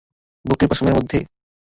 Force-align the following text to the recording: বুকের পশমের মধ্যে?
বুকের 0.45 0.67
পশমের 0.69 0.97
মধ্যে? 0.97 1.17